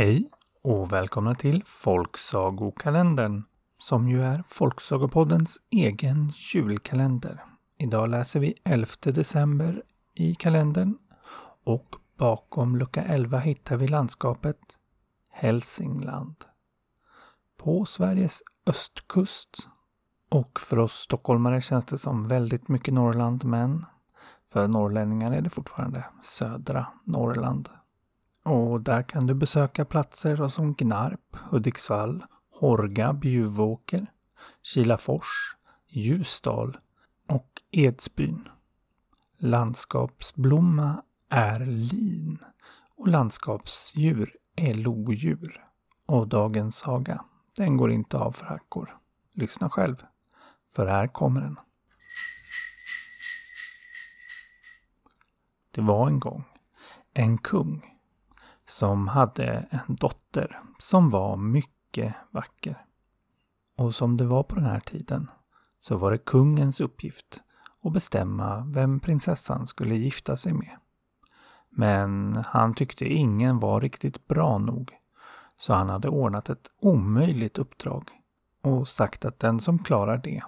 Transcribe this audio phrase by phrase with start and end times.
[0.00, 0.30] Hej
[0.62, 3.42] och välkomna till Folksagokalendern
[3.78, 7.44] som ju är Folksagopoddens egen julkalender.
[7.78, 9.82] Idag läser vi 11 december
[10.14, 10.98] i kalendern
[11.64, 14.58] och bakom lucka 11 hittar vi landskapet
[15.30, 16.36] Hälsingland.
[17.56, 19.68] På Sveriges östkust
[20.28, 23.86] och för oss stockholmare känns det som väldigt mycket Norrland men
[24.48, 27.68] för norrlänningar är det fortfarande södra Norrland.
[28.44, 34.06] Och där kan du besöka platser som Gnarp, Hudiksvall, Horga, Bjuvåker,
[34.62, 35.56] Kilafors,
[35.88, 36.78] Ljusdal
[37.28, 38.48] och Edsbyn.
[39.38, 42.38] Landskapsblomma är lin
[42.96, 45.66] och landskapsdjur är lodjur.
[46.06, 47.24] Och dagens saga,
[47.56, 48.98] den går inte av för hackor.
[49.32, 49.96] Lyssna själv,
[50.74, 51.56] för här kommer den.
[55.70, 56.44] Det var en gång
[57.14, 57.99] en kung
[58.70, 62.84] som hade en dotter som var mycket vacker.
[63.76, 65.30] Och som det var på den här tiden
[65.80, 67.40] så var det kungens uppgift
[67.82, 70.76] att bestämma vem prinsessan skulle gifta sig med.
[71.70, 74.92] Men han tyckte ingen var riktigt bra nog
[75.58, 78.10] så han hade ordnat ett omöjligt uppdrag
[78.62, 80.42] och sagt att den som klarar det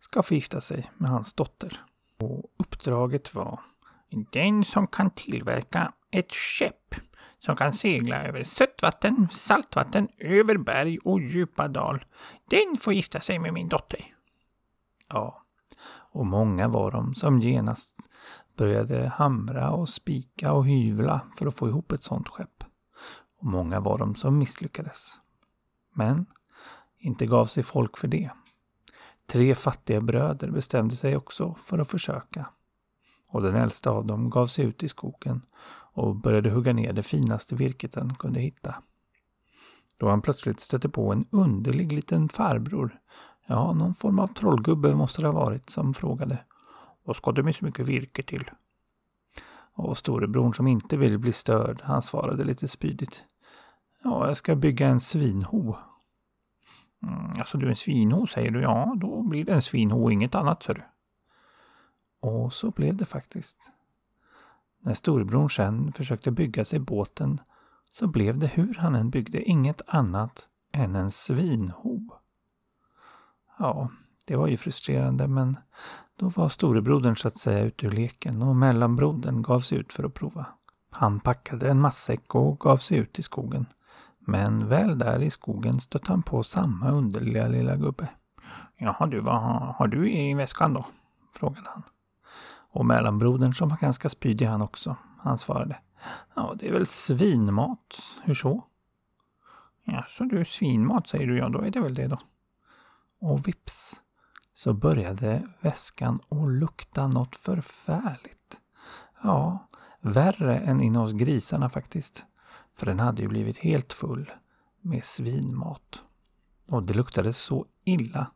[0.00, 1.84] ska få gifta sig med hans dotter.
[2.18, 3.60] Och uppdraget var
[4.32, 6.94] den som kan tillverka ett skepp
[7.44, 12.04] som kan segla över sötvatten, saltvatten, över berg och djupa dal.
[12.50, 14.00] Den får gifta sig med min dotter.
[15.08, 15.42] Ja,
[16.12, 17.94] och många var de som genast
[18.56, 22.64] började hamra och spika och hyvla för att få ihop ett sådant skepp.
[23.40, 25.18] Och många var de som misslyckades.
[25.94, 26.26] Men
[26.98, 28.30] inte gav sig folk för det.
[29.26, 32.46] Tre fattiga bröder bestämde sig också för att försöka.
[33.28, 35.42] Och den äldsta av dem gav sig ut i skogen
[35.94, 38.74] och började hugga ner det finaste virket den kunde hitta.
[39.96, 42.98] Då han plötsligt stötte på en underlig liten farbror.
[43.46, 46.38] Ja, någon form av trollgubbe måste det ha varit som frågade.
[47.04, 48.50] Vad ska du med så mycket virke till?
[49.74, 53.24] Och storebrorn som inte ville bli störd, han svarade lite spydigt.
[54.02, 55.76] Ja, jag ska bygga en svinho.
[57.02, 58.60] Mm, alltså du, en svinho säger du?
[58.60, 60.82] Ja, då blir det en svinho och inget annat, sa du.
[62.20, 63.70] Och så blev det faktiskt.
[64.84, 67.40] När storebror sen försökte bygga sig båten
[67.92, 72.00] så blev det hur han än byggde inget annat än en svinho.
[73.58, 73.90] Ja,
[74.26, 75.56] det var ju frustrerande men
[76.16, 80.04] då var storebrodern så att säga ute ur leken och mellanbrodern gav sig ut för
[80.04, 80.46] att prova.
[80.90, 83.66] Han packade en matsäck och gav sig ut i skogen.
[84.18, 88.08] Men väl där i skogen stötte han på samma underliga lilla gubbe.
[88.76, 89.40] Jaha du, vad
[89.74, 90.86] har du i väskan då?
[91.32, 91.82] frågade han.
[92.74, 94.96] Och mellanbrodern som var ganska spydig han också.
[95.18, 95.78] Han svarade.
[96.34, 98.02] Ja, det är väl svinmat.
[98.24, 98.64] Hur så?
[99.84, 102.18] Ja, så du svinmat säger du ja, då är det väl det då.
[103.20, 104.00] Och vips
[104.54, 108.60] så började väskan att lukta något förfärligt.
[109.22, 109.68] Ja,
[110.00, 112.24] värre än inne hos grisarna faktiskt.
[112.72, 114.32] För den hade ju blivit helt full
[114.80, 116.02] med svinmat.
[116.68, 118.26] Och det luktade så illa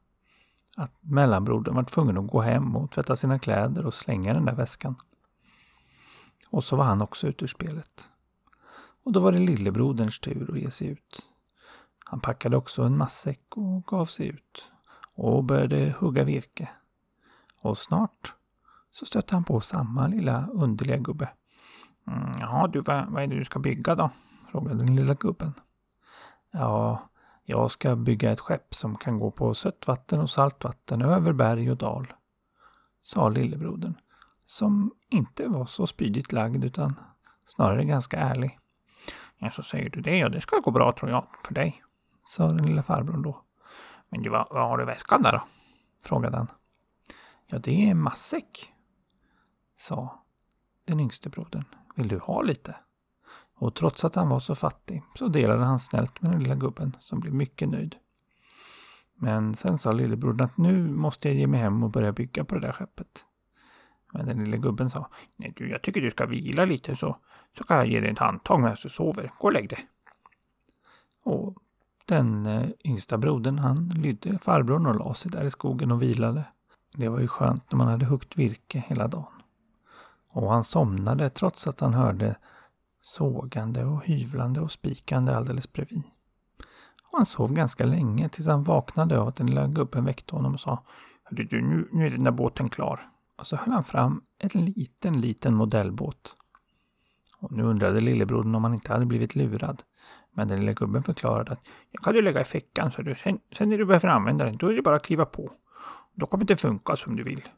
[0.78, 4.54] att mellanbrodern var tvungen att gå hem och tvätta sina kläder och slänga den där
[4.54, 4.94] väskan.
[6.50, 8.08] Och så var han också ute ur spelet.
[9.04, 11.22] Och då var det lillebroderns tur att ge sig ut.
[12.04, 14.64] Han packade också en matsäck och gav sig ut
[15.14, 16.68] och började hugga virke.
[17.62, 18.34] Och snart
[18.90, 21.28] så stötte han på samma lilla underliga gubbe.
[22.06, 24.10] Mm, ja du, vad, vad är det du ska bygga då?
[24.50, 25.52] frågade den lilla gubben.
[26.50, 27.08] Ja,
[27.50, 31.76] jag ska bygga ett skepp som kan gå på sötvatten och saltvatten över berg och
[31.76, 32.12] dal,
[33.02, 33.94] sa lillebrodern,
[34.46, 36.94] som inte var så spydigt lagd utan
[37.44, 38.58] snarare ganska ärlig.
[39.38, 41.82] Ja, så säger du det, ja det ska gå bra tror jag, för dig,
[42.26, 43.44] sa den lilla farbrorn då.
[44.08, 45.42] Men du, vad, vad har du i väskan där då?
[46.04, 46.50] frågade han.
[47.46, 48.72] Ja, det är en matsäck,
[49.76, 50.24] sa
[50.84, 51.64] den yngste brodern.
[51.94, 52.76] Vill du ha lite?
[53.58, 56.96] Och trots att han var så fattig så delade han snällt med den lilla gubben
[57.00, 57.96] som blev mycket nöjd.
[59.14, 62.54] Men sen sa lillebrodern att nu måste jag ge mig hem och börja bygga på
[62.54, 63.24] det där skeppet.
[64.12, 67.16] Men den lilla gubben sa, nej du, jag tycker du ska vila lite så,
[67.58, 69.32] så kan jag ge dig ett handtag medan du sover.
[69.38, 69.88] Gå och lägg dig.
[71.22, 71.56] Och
[72.04, 76.44] den eh, yngsta brodern han lydde farbrorn och la sig där i skogen och vilade.
[76.94, 79.42] Det var ju skönt när man hade huggt virke hela dagen.
[80.30, 82.36] Och han somnade trots att han hörde
[83.00, 86.02] sågande och hyvlande och spikande alldeles bredvid.
[87.10, 90.54] Och han sov ganska länge tills han vaknade av att den lilla gubben väckte honom
[90.54, 90.84] och sa
[91.30, 93.10] du, nu, nu är den där båten klar.
[93.36, 96.34] Och så höll han fram en liten, liten modellbåt.
[97.38, 99.82] Och nu undrade lillebrodern om han inte hade blivit lurad.
[100.32, 101.60] Men den lilla gubben förklarade att
[101.90, 104.56] jag kan du lägga i fickan så du, sen, sen när du behöver använda den,
[104.56, 105.52] då är det bara att kliva på.
[106.14, 107.48] Då kommer det funka som du vill.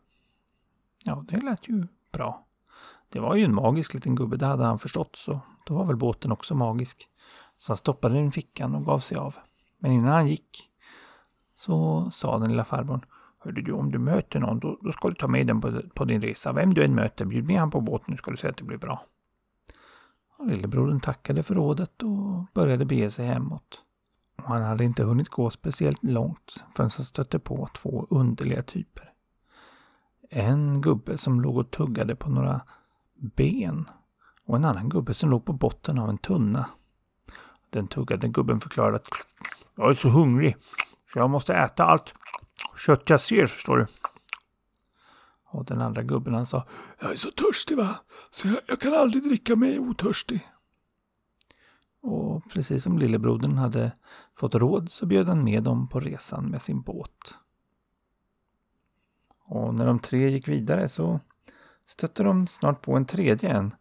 [1.05, 2.47] Ja, det lät ju bra.
[3.13, 5.97] Det var ju en magisk liten gubbe, det hade han förstått, så då var väl
[5.97, 7.09] båten också magisk.
[7.59, 9.35] Så han stoppade den i fickan och gav sig av.
[9.79, 10.71] Men innan han gick
[11.55, 13.05] så sa den lilla farbrorn
[13.43, 16.05] Hörde du, om du möter någon, då, då ska du ta med den på, på,
[16.05, 16.53] din resa.
[16.53, 18.79] Vem du än möter, bjud med han på båten, ska du se att det blir
[18.79, 19.07] bra.
[20.39, 23.83] Och lillebrodern tackade för rådet och började bege sig hemåt.
[24.37, 29.13] Och han hade inte hunnit gå speciellt långt förrän han stötte på två underliga typer.
[30.31, 32.61] En gubbe som låg och tuggade på några
[33.21, 33.89] ben
[34.45, 36.71] och en annan gubbe som låg på botten av en tunna.
[37.71, 39.09] Den tuggade gubben förklarade att
[39.77, 40.57] jag är så hungrig
[41.13, 42.15] så jag måste äta allt
[42.77, 43.87] kött jag ser, förstår du.
[45.45, 46.67] Och den andra gubben han sa
[46.99, 47.97] Jag är så törstig va,
[48.31, 50.49] så jag, jag kan aldrig dricka mig otörstig.
[52.03, 53.93] Och precis som lillebrodern hade
[54.35, 57.35] fått råd så bjöd han med dem på resan med sin båt.
[59.45, 61.21] Och när de tre gick vidare så
[61.91, 63.75] stötte de snart på en tredje en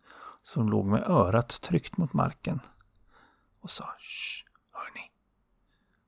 [0.44, 2.60] som låg med örat tryckt mot marken
[3.62, 5.12] och sa Shh, hörni,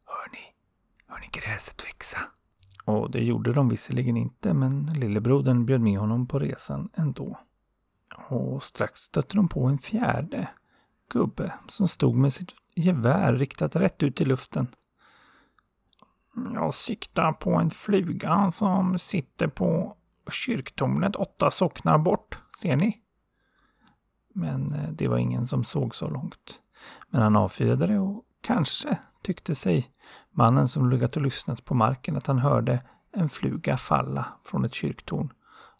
[0.06, 0.56] hörni,
[1.08, 2.20] hörni gräset växa.
[2.86, 7.40] Och det gjorde de visserligen inte, men lillebrodern bjöd med honom på resan ändå.
[8.30, 10.50] Och strax stötte de på en fjärde
[11.10, 14.68] gubbe som stod med sitt gevär riktat rätt ut i luften.
[16.54, 19.98] Jag siktar på en fluga som sitter på
[20.32, 22.98] kyrktornet åtta socknar bort, ser ni?
[24.34, 26.60] Men eh, det var ingen som såg så långt.
[27.10, 29.92] Men han avfyrade det och kanske tyckte sig
[30.32, 34.74] mannen som legat och lyssnat på marken att han hörde en fluga falla från ett
[34.74, 35.34] kyrktorn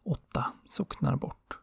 [0.06, 1.58] åtta socknar bort.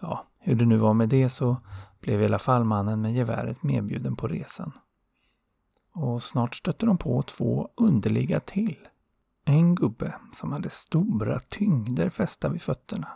[0.00, 1.56] Ja, hur det nu var med det så
[2.00, 4.72] blev i alla fall mannen med geväret medbjuden på resan.
[5.94, 8.88] Och snart stötte de på två underliga till.
[9.44, 13.08] En gubbe som hade stora tyngder fästa vid fötterna.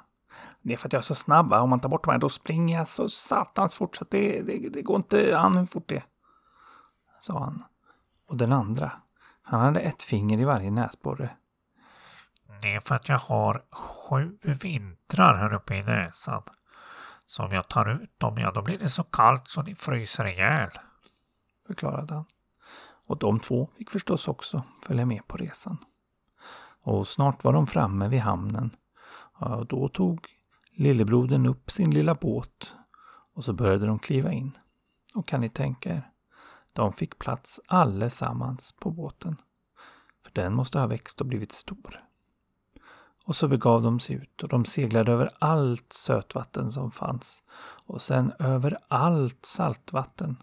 [0.63, 1.53] Det är för att jag är så snabb.
[1.53, 4.43] Om man tar bort de här då springer jag så satans fort så att det,
[4.43, 6.05] det, det går inte an hur fort det är.
[7.21, 7.65] Sa han.
[8.29, 8.93] Och den andra,
[9.43, 11.31] han hade ett finger i varje näsborre.
[12.63, 16.43] Det är för att jag har sju vintrar här uppe i näsan.
[17.27, 20.27] Så om jag tar ut dem, ja då blir det så kallt så ni fryser
[20.27, 20.71] ihjäl.
[21.67, 22.25] Förklarade han.
[23.07, 25.79] Och de två fick förstås också följa med på resan.
[26.87, 28.71] Och snart var de framme vid hamnen.
[29.33, 30.27] Och då tog
[30.77, 32.73] lillebrodern upp sin lilla båt
[33.35, 34.59] och så började de kliva in.
[35.15, 36.11] Och kan ni tänka er,
[36.73, 39.37] de fick plats allesammans på båten.
[40.25, 42.05] För den måste ha växt och blivit stor.
[43.25, 47.43] Och så begav de sig ut och de seglade över allt sötvatten som fanns
[47.87, 50.37] och sen över allt saltvatten.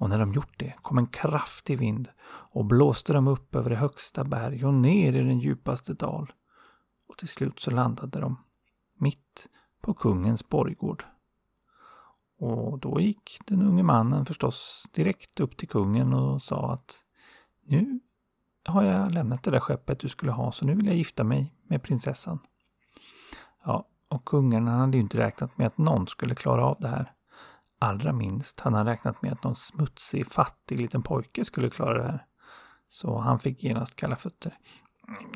[0.00, 3.76] Och när de gjort det kom en kraftig vind och blåste dem upp över det
[3.76, 6.32] högsta berg och ner i den djupaste dal.
[7.08, 8.36] Och till slut så landade de
[8.98, 9.46] mitt
[9.80, 11.04] på kungens borggård.
[12.38, 16.94] Och då gick den unge mannen förstås direkt upp till kungen och sa att
[17.62, 18.00] nu
[18.64, 21.54] har jag lämnat det där skeppet du skulle ha så nu vill jag gifta mig
[21.62, 22.38] med prinsessan.
[23.64, 27.12] Ja, och kungen hade ju inte räknat med att någon skulle klara av det här.
[27.82, 32.10] Allra minst hade han räknat med att någon smutsig, fattig liten pojke skulle klara det
[32.10, 32.26] här.
[32.88, 34.54] Så han fick genast kalla fötter.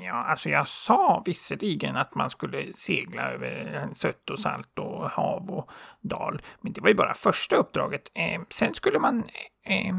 [0.00, 5.50] Ja, alltså jag sa visserligen att man skulle segla över sött och salt och hav
[5.50, 5.70] och
[6.00, 6.42] dal.
[6.60, 8.02] Men det var ju bara första uppdraget.
[8.14, 9.24] Eh, sen skulle man
[9.62, 9.96] eh,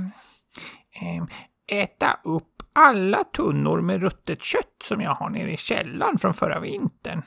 [1.01, 1.23] eh,
[1.67, 6.59] äta upp alla tunnor med ruttet kött som jag har nere i källaren från förra
[6.59, 7.21] vintern.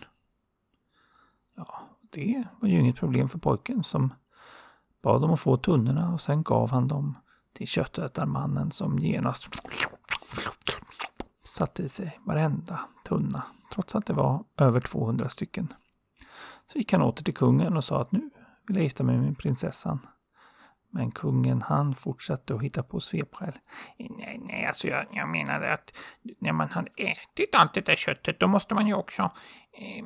[1.56, 4.14] Ja, det var ju inget problem för pojken som
[5.02, 7.18] bad dem att få tunnorna och sen gav han dem
[7.52, 9.48] till köttätarmannen som genast
[11.44, 15.72] satte i sig varenda tunna, trots att det var över 200 stycken.
[16.72, 18.30] Så gick han åter till kungen och sa att nu
[18.66, 19.98] vill jag gifta mig med prinsessan.
[20.90, 23.52] Men kungen han fortsatte att hitta på svepskäl.
[23.98, 25.92] Nej, nej, alltså jag, jag menade att
[26.38, 29.22] när man hade ätit allt det där köttet då måste man ju också
[29.72, 30.04] eh,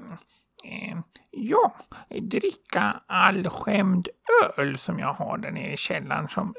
[0.65, 0.99] eh,
[1.31, 1.75] ja,
[2.21, 4.09] dricka allskämd
[4.57, 6.55] öl som jag har där nere i källaren som,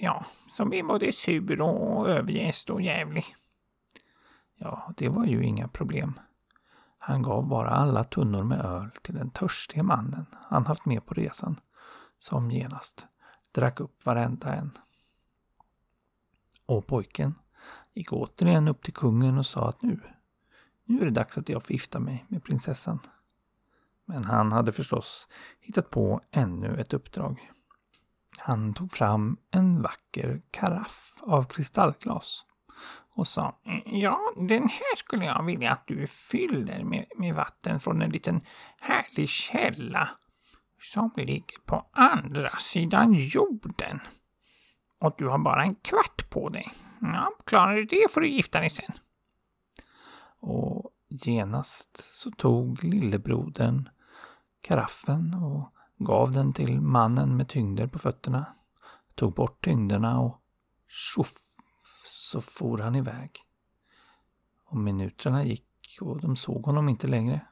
[0.00, 0.24] ja,
[0.56, 3.24] som är både sur och övergäst och jävlig.
[4.58, 6.20] Ja, det var ju inga problem.
[6.98, 11.14] Han gav bara alla tunnor med öl till den törstige mannen han haft med på
[11.14, 11.60] resan,
[12.18, 13.06] som genast
[13.52, 14.70] drack upp varenda en.
[16.66, 17.34] Och pojken
[17.94, 20.00] gick återigen upp till kungen och sa att nu,
[20.84, 22.98] nu är det dags att jag får gifta mig med prinsessan.
[24.06, 25.28] Men han hade förstås
[25.60, 27.50] hittat på ännu ett uppdrag.
[28.38, 32.44] han tog fram en vacker karaff av kristallglas
[33.16, 38.02] och sa Ja, den här skulle jag vilja att du fyller med, med vatten från
[38.02, 38.40] en liten
[38.80, 40.08] härlig källa
[40.80, 44.00] som ligger på andra sidan jorden.
[44.98, 46.72] Och du har bara en kvart på dig.
[47.00, 48.92] Ja, klarar du det får du gifta dig sen.
[50.40, 53.88] Och genast så tog lillebrodern
[54.66, 58.46] karaffen och gav den till mannen med tyngder på fötterna.
[59.14, 60.40] Tog bort tyngderna och
[60.88, 61.34] tjoff
[62.06, 63.30] så for han iväg.
[64.64, 67.46] Och minuterna gick och de såg honom inte längre.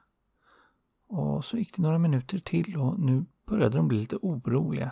[1.07, 4.91] Och så gick det några minuter till och nu började de bli lite oroliga.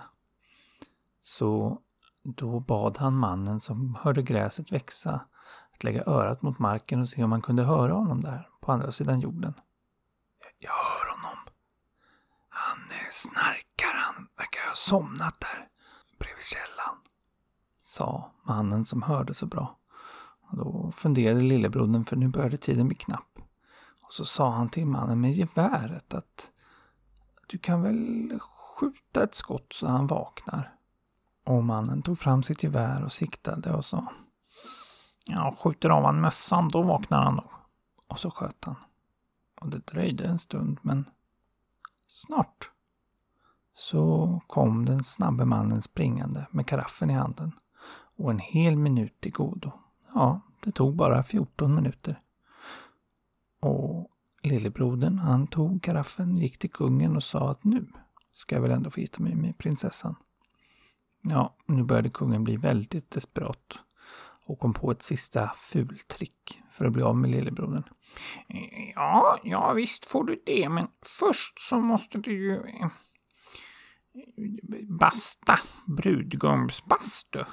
[1.22, 1.82] Så
[2.24, 5.25] då bad han mannen som hörde gräset växa
[5.74, 8.92] att lägga örat mot marken och se om man kunde höra honom där på andra
[8.92, 9.53] sidan jorden.
[10.60, 11.02] Jag hör
[13.12, 13.94] snarkar.
[13.94, 15.68] Han verkar ha somnat där
[16.20, 16.98] bredvid källan.
[17.82, 19.80] Sa mannen som hörde så bra.
[20.42, 23.40] Och då funderade lillebrodern för nu började tiden bli knapp.
[24.02, 26.52] Och så sa han till mannen med geväret att
[27.48, 30.76] du kan väl skjuta ett skott så han vaknar.
[31.46, 34.14] Och mannen tog fram sitt gevär och siktade och sa
[35.26, 37.50] Ja, skjuter av han mössan då vaknar han nog.
[38.08, 38.76] Och så sköt han.
[39.62, 41.10] Och det dröjde en stund men
[42.08, 42.72] snart
[43.94, 47.52] så kom den snabbe mannen springande med karaffen i handen
[48.18, 49.72] och en hel minut till godo.
[50.14, 52.20] Ja, det tog bara 14 minuter.
[53.60, 54.10] Och
[54.44, 57.88] lillebrodern, han tog karaffen, gick till kungen och sa att nu
[58.34, 60.16] ska jag väl ändå få gifta mig med prinsessan.
[61.22, 63.80] Ja, nu började kungen bli väldigt desperat
[64.46, 67.84] och kom på ett sista fultrick för att bli av med lillebrodern.
[68.96, 70.88] Ja, ja visst får du det, men
[71.20, 72.62] först så måste du ju
[74.88, 77.43] basta, brudgumsbastu.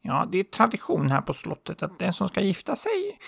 [0.00, 3.18] Ja, det är tradition här på slottet att den som ska gifta sig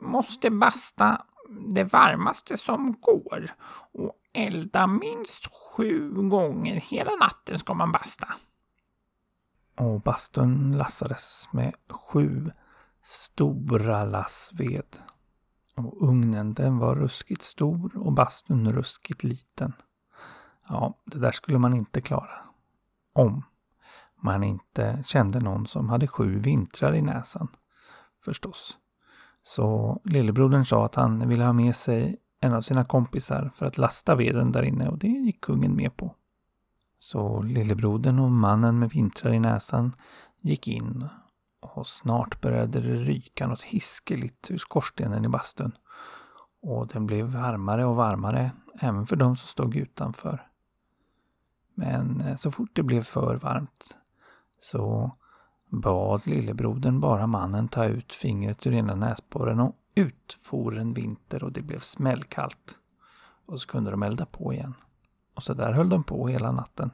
[0.00, 1.26] måste basta
[1.74, 3.50] det varmaste som går
[3.92, 8.34] och elda minst sju gånger hela natten ska man basta.
[9.78, 12.52] Och bastun lastades med sju
[13.02, 14.96] stora lass ved.
[15.76, 19.72] Och ugnen den var ruskigt stor och bastun ruskigt liten.
[20.68, 22.38] Ja, det där skulle man inte klara.
[23.12, 23.42] Om
[24.22, 27.48] man inte kände någon som hade sju vintrar i näsan.
[28.24, 28.78] Förstås.
[29.42, 33.78] Så lillebrodern sa att han ville ha med sig en av sina kompisar för att
[33.78, 36.14] lasta veden där inne och det gick kungen med på.
[36.98, 39.92] Så lillebrodern och mannen med vintrar i näsan
[40.40, 41.08] gick in
[41.60, 45.72] och snart började det ryka något hiskeligt ur skorstenen i bastun.
[46.62, 50.46] Och den blev varmare och varmare även för de som stod utanför.
[51.78, 53.96] Men eh, så fort det blev för varmt
[54.60, 55.10] så
[55.68, 61.44] bad lillebrodern bara mannen ta ut fingret ur ena näsborren och ut for en vinter
[61.44, 62.78] och det blev smällkallt.
[63.46, 64.74] Och så kunde de elda på igen.
[65.34, 66.90] Och så där höll de på hela natten.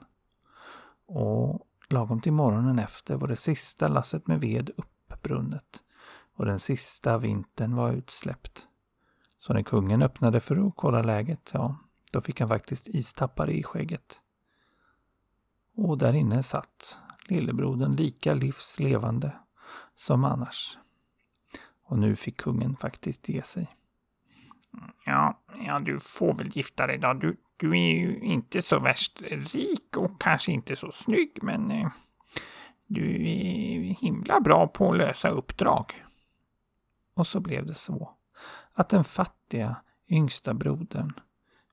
[1.07, 5.83] Och lagom till morgonen efter var det sista lasset med ved uppbrunnet
[6.37, 8.67] och den sista vintern var utsläppt.
[9.39, 11.77] Så när kungen öppnade för att kolla läget, ja,
[12.13, 14.22] då fick han faktiskt istappar i skägget.
[15.77, 19.33] Och där inne satt lillebrodern lika livslevande
[19.95, 20.79] som annars.
[21.85, 23.77] Och nu fick kungen faktiskt ge sig.
[25.07, 27.13] Ja, ja du får väl gifta dig då.
[27.13, 31.89] Du, du är ju inte så värst rik och kanske inte så snygg, men eh,
[32.87, 35.87] du är himla bra på att lösa uppdrag.
[37.15, 38.17] Och så blev det så
[38.73, 39.77] att den fattiga
[40.09, 41.13] yngsta brodern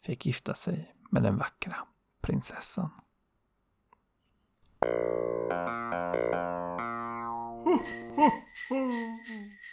[0.06, 1.76] fick gifta sig med den vackra
[2.22, 2.90] prinsessan.
[4.82, 4.90] Hmm,
[8.70, 9.69] hmm, hmm.